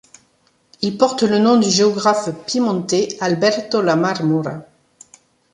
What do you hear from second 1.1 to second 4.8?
le nom du géographe piémontais Alberto La Marmora.